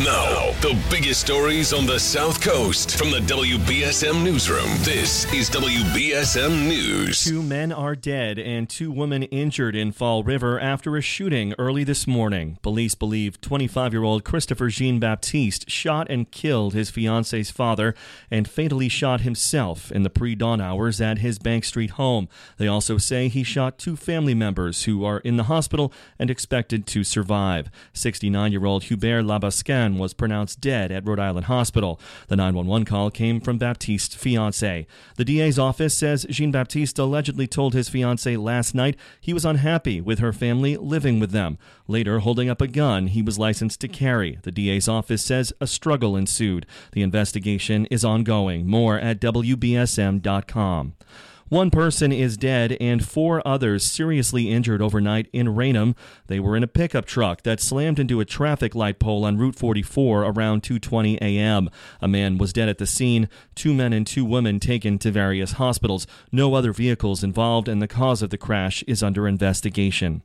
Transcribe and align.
Now, 0.00 0.29
the 0.60 0.78
biggest 0.90 1.22
stories 1.22 1.72
on 1.72 1.86
the 1.86 1.98
South 1.98 2.42
Coast 2.42 2.98
from 2.98 3.10
the 3.10 3.20
WBSM 3.20 4.22
Newsroom. 4.22 4.68
This 4.80 5.24
is 5.32 5.48
WBSM 5.48 6.68
News. 6.68 7.24
Two 7.24 7.42
men 7.42 7.72
are 7.72 7.96
dead 7.96 8.38
and 8.38 8.68
two 8.68 8.92
women 8.92 9.22
injured 9.22 9.74
in 9.74 9.90
Fall 9.90 10.22
River 10.22 10.60
after 10.60 10.98
a 10.98 11.00
shooting 11.00 11.54
early 11.58 11.82
this 11.82 12.06
morning. 12.06 12.58
Police 12.60 12.94
believe 12.94 13.40
25 13.40 13.94
year 13.94 14.02
old 14.02 14.22
Christopher 14.22 14.68
Jean 14.68 15.00
Baptiste 15.00 15.70
shot 15.70 16.10
and 16.10 16.30
killed 16.30 16.74
his 16.74 16.90
fiance's 16.90 17.50
father 17.50 17.94
and 18.30 18.46
fatally 18.46 18.90
shot 18.90 19.22
himself 19.22 19.90
in 19.90 20.02
the 20.02 20.10
pre 20.10 20.34
dawn 20.34 20.60
hours 20.60 21.00
at 21.00 21.20
his 21.20 21.38
Bank 21.38 21.64
Street 21.64 21.92
home. 21.92 22.28
They 22.58 22.68
also 22.68 22.98
say 22.98 23.28
he 23.28 23.44
shot 23.44 23.78
two 23.78 23.96
family 23.96 24.34
members 24.34 24.84
who 24.84 25.06
are 25.06 25.20
in 25.20 25.38
the 25.38 25.44
hospital 25.44 25.90
and 26.18 26.28
expected 26.28 26.86
to 26.88 27.02
survive. 27.02 27.70
69 27.94 28.52
year 28.52 28.66
old 28.66 28.84
Hubert 28.84 29.22
Labascan 29.22 29.96
was 29.96 30.12
pronounced 30.12 30.49
dead 30.56 30.90
at 30.92 31.06
Rhode 31.06 31.18
Island 31.18 31.46
Hospital. 31.46 32.00
The 32.28 32.36
911 32.36 32.84
call 32.84 33.10
came 33.10 33.40
from 33.40 33.58
Baptiste's 33.58 34.14
fiance. 34.14 34.86
The 35.16 35.24
DA's 35.24 35.58
office 35.58 35.96
says 35.96 36.26
Jean 36.30 36.50
Baptiste 36.52 36.98
allegedly 36.98 37.46
told 37.46 37.74
his 37.74 37.88
fiance 37.88 38.36
last 38.36 38.74
night 38.74 38.96
he 39.20 39.32
was 39.32 39.44
unhappy 39.44 40.00
with 40.00 40.18
her 40.18 40.32
family 40.32 40.76
living 40.76 41.20
with 41.20 41.30
them. 41.30 41.58
Later, 41.86 42.20
holding 42.20 42.48
up 42.48 42.60
a 42.60 42.68
gun 42.68 43.08
he 43.08 43.22
was 43.22 43.38
licensed 43.38 43.80
to 43.80 43.88
carry. 43.88 44.38
The 44.42 44.52
DA's 44.52 44.88
office 44.88 45.24
says 45.24 45.52
a 45.60 45.66
struggle 45.66 46.16
ensued. 46.16 46.66
The 46.92 47.02
investigation 47.02 47.86
is 47.86 48.04
ongoing. 48.04 48.66
More 48.66 48.98
at 48.98 49.20
WBSM.com. 49.20 50.94
One 51.50 51.72
person 51.72 52.12
is 52.12 52.36
dead 52.36 52.76
and 52.80 53.04
four 53.04 53.42
others 53.44 53.84
seriously 53.84 54.52
injured 54.52 54.80
overnight 54.80 55.26
in 55.32 55.56
Raynham. 55.56 55.96
They 56.28 56.38
were 56.38 56.56
in 56.56 56.62
a 56.62 56.68
pickup 56.68 57.06
truck 57.06 57.42
that 57.42 57.58
slammed 57.58 57.98
into 57.98 58.20
a 58.20 58.24
traffic 58.24 58.76
light 58.76 59.00
pole 59.00 59.24
on 59.24 59.36
Route 59.36 59.56
44 59.56 60.22
around 60.22 60.62
2:20 60.62 61.18
a.m. 61.20 61.68
A 62.00 62.06
man 62.06 62.38
was 62.38 62.52
dead 62.52 62.68
at 62.68 62.78
the 62.78 62.86
scene, 62.86 63.28
two 63.56 63.74
men 63.74 63.92
and 63.92 64.06
two 64.06 64.24
women 64.24 64.60
taken 64.60 64.96
to 65.00 65.10
various 65.10 65.52
hospitals. 65.52 66.06
No 66.30 66.54
other 66.54 66.72
vehicles 66.72 67.24
involved 67.24 67.66
and 67.66 67.82
the 67.82 67.88
cause 67.88 68.22
of 68.22 68.30
the 68.30 68.38
crash 68.38 68.84
is 68.86 69.02
under 69.02 69.26
investigation. 69.26 70.22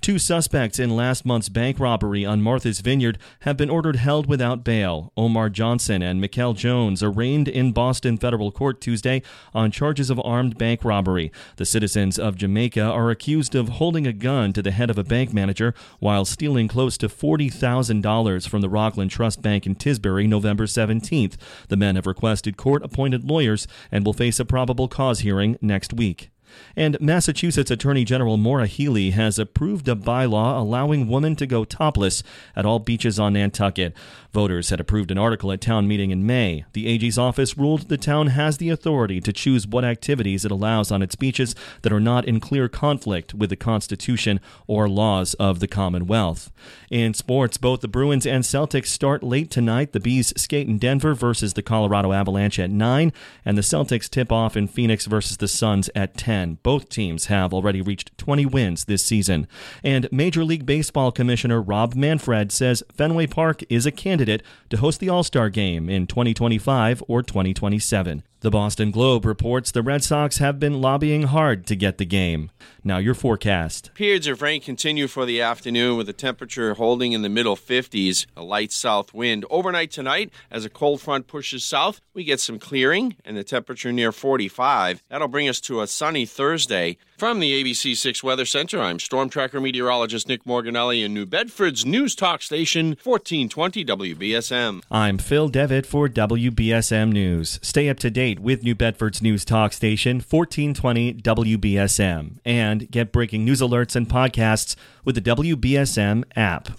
Two 0.00 0.18
suspects 0.18 0.80
in 0.80 0.96
last 0.96 1.24
month's 1.24 1.48
bank 1.48 1.78
robbery 1.78 2.24
on 2.24 2.42
Martha's 2.42 2.80
Vineyard 2.80 3.16
have 3.42 3.56
been 3.56 3.70
ordered 3.70 3.94
held 3.94 4.26
without 4.26 4.64
bail. 4.64 5.12
Omar 5.16 5.50
Johnson 5.50 6.02
and 6.02 6.20
Mikkel 6.20 6.56
Jones 6.56 7.00
arraigned 7.00 7.46
in 7.46 7.70
Boston 7.70 8.18
federal 8.18 8.50
court 8.50 8.80
Tuesday 8.80 9.22
on 9.54 9.70
charges 9.70 10.10
of 10.10 10.20
armed 10.24 10.58
bank 10.64 10.82
robbery. 10.82 11.30
The 11.56 11.66
citizens 11.66 12.18
of 12.18 12.38
Jamaica 12.38 12.80
are 12.80 13.10
accused 13.10 13.54
of 13.54 13.68
holding 13.68 14.06
a 14.06 14.14
gun 14.14 14.54
to 14.54 14.62
the 14.62 14.70
head 14.70 14.88
of 14.88 14.96
a 14.96 15.04
bank 15.04 15.30
manager 15.30 15.74
while 15.98 16.24
stealing 16.24 16.68
close 16.68 16.96
to 16.96 17.08
$40,000 17.10 18.48
from 18.48 18.62
the 18.62 18.70
Rockland 18.70 19.10
Trust 19.10 19.42
Bank 19.42 19.66
in 19.66 19.74
Tisbury 19.74 20.26
November 20.26 20.64
17th. 20.64 21.36
The 21.68 21.76
men 21.76 21.96
have 21.96 22.06
requested 22.06 22.56
court 22.56 22.82
appointed 22.82 23.24
lawyers 23.24 23.68
and 23.92 24.06
will 24.06 24.14
face 24.14 24.40
a 24.40 24.46
probable 24.46 24.88
cause 24.88 25.20
hearing 25.20 25.58
next 25.60 25.92
week. 25.92 26.30
And 26.76 27.00
Massachusetts 27.00 27.70
Attorney 27.70 28.04
General 28.04 28.36
Maura 28.36 28.66
Healey 28.66 29.10
has 29.10 29.38
approved 29.38 29.88
a 29.88 29.94
bylaw 29.94 30.58
allowing 30.58 31.08
women 31.08 31.36
to 31.36 31.46
go 31.46 31.64
topless 31.64 32.22
at 32.56 32.66
all 32.66 32.78
beaches 32.78 33.18
on 33.18 33.34
Nantucket. 33.34 33.94
Voters 34.32 34.70
had 34.70 34.80
approved 34.80 35.10
an 35.10 35.18
article 35.18 35.52
at 35.52 35.60
town 35.60 35.86
meeting 35.86 36.10
in 36.10 36.26
May. 36.26 36.64
The 36.72 36.88
AG's 36.88 37.18
office 37.18 37.56
ruled 37.56 37.88
the 37.88 37.96
town 37.96 38.28
has 38.28 38.58
the 38.58 38.70
authority 38.70 39.20
to 39.20 39.32
choose 39.32 39.66
what 39.66 39.84
activities 39.84 40.44
it 40.44 40.50
allows 40.50 40.90
on 40.90 41.02
its 41.02 41.14
beaches 41.14 41.54
that 41.82 41.92
are 41.92 42.00
not 42.00 42.24
in 42.24 42.40
clear 42.40 42.68
conflict 42.68 43.32
with 43.32 43.50
the 43.50 43.56
Constitution 43.56 44.40
or 44.66 44.88
laws 44.88 45.34
of 45.34 45.60
the 45.60 45.68
Commonwealth. 45.68 46.50
In 46.90 47.14
sports, 47.14 47.56
both 47.56 47.80
the 47.80 47.88
Bruins 47.88 48.26
and 48.26 48.44
Celtics 48.44 48.88
start 48.88 49.22
late 49.22 49.50
tonight. 49.50 49.92
The 49.92 50.00
B's 50.00 50.32
skate 50.40 50.68
in 50.68 50.78
Denver 50.78 51.14
versus 51.14 51.54
the 51.54 51.62
Colorado 51.62 52.12
Avalanche 52.12 52.58
at 52.58 52.70
9, 52.70 53.12
and 53.44 53.56
the 53.56 53.62
Celtics 53.62 54.10
tip 54.10 54.32
off 54.32 54.56
in 54.56 54.66
Phoenix 54.66 55.06
versus 55.06 55.36
the 55.36 55.48
Suns 55.48 55.90
at 55.94 56.16
10. 56.44 56.58
Both 56.62 56.88
teams 56.88 57.26
have 57.26 57.54
already 57.54 57.80
reached 57.80 58.16
20 58.18 58.46
wins 58.46 58.84
this 58.84 59.04
season. 59.04 59.46
And 59.82 60.08
Major 60.12 60.44
League 60.44 60.66
Baseball 60.66 61.10
Commissioner 61.10 61.60
Rob 61.60 61.94
Manfred 61.94 62.52
says 62.52 62.82
Fenway 62.92 63.26
Park 63.26 63.62
is 63.68 63.86
a 63.86 63.90
candidate 63.90 64.42
to 64.70 64.76
host 64.76 65.00
the 65.00 65.08
All 65.08 65.22
Star 65.22 65.48
game 65.48 65.88
in 65.88 66.06
2025 66.06 67.02
or 67.08 67.22
2027. 67.22 68.22
The 68.44 68.50
Boston 68.50 68.90
Globe 68.90 69.24
reports 69.24 69.70
the 69.70 69.80
Red 69.80 70.04
Sox 70.04 70.36
have 70.36 70.60
been 70.60 70.82
lobbying 70.82 71.22
hard 71.22 71.66
to 71.66 71.74
get 71.74 71.96
the 71.96 72.04
game. 72.04 72.50
Now, 72.86 72.98
your 72.98 73.14
forecast. 73.14 73.90
Periods 73.94 74.26
of 74.26 74.42
rain 74.42 74.60
continue 74.60 75.08
for 75.08 75.24
the 75.24 75.40
afternoon 75.40 75.96
with 75.96 76.06
the 76.06 76.12
temperature 76.12 76.74
holding 76.74 77.12
in 77.12 77.22
the 77.22 77.30
middle 77.30 77.56
50s, 77.56 78.26
a 78.36 78.42
light 78.42 78.70
south 78.70 79.14
wind. 79.14 79.46
Overnight 79.48 79.90
tonight, 79.90 80.30
as 80.50 80.66
a 80.66 80.68
cold 80.68 81.00
front 81.00 81.26
pushes 81.26 81.64
south, 81.64 82.02
we 82.12 82.22
get 82.22 82.38
some 82.38 82.58
clearing 82.58 83.16
and 83.24 83.34
the 83.34 83.44
temperature 83.44 83.92
near 83.92 84.12
45. 84.12 85.02
That'll 85.08 85.26
bring 85.26 85.48
us 85.48 85.58
to 85.62 85.80
a 85.80 85.86
sunny 85.86 86.26
Thursday. 86.26 86.98
From 87.24 87.40
the 87.40 87.64
ABC 87.64 87.96
6 87.96 88.22
Weather 88.22 88.44
Center, 88.44 88.82
I'm 88.82 88.98
Storm 88.98 89.30
Tracker 89.30 89.58
meteorologist 89.58 90.28
Nick 90.28 90.44
Morganelli 90.44 91.02
in 91.02 91.14
New 91.14 91.24
Bedford's 91.24 91.86
News 91.86 92.14
Talk 92.14 92.42
Station, 92.42 92.98
1420 93.02 93.82
WBSM. 93.82 94.82
I'm 94.90 95.16
Phil 95.16 95.48
Devitt 95.48 95.86
for 95.86 96.06
WBSM 96.06 97.10
News. 97.10 97.58
Stay 97.62 97.88
up 97.88 97.98
to 98.00 98.10
date 98.10 98.40
with 98.40 98.62
New 98.62 98.74
Bedford's 98.74 99.22
News 99.22 99.46
Talk 99.46 99.72
Station, 99.72 100.16
1420 100.16 101.14
WBSM, 101.14 102.40
and 102.44 102.90
get 102.90 103.10
breaking 103.10 103.42
news 103.42 103.62
alerts 103.62 103.96
and 103.96 104.06
podcasts 104.06 104.76
with 105.06 105.14
the 105.14 105.22
WBSM 105.22 106.24
app. 106.36 106.78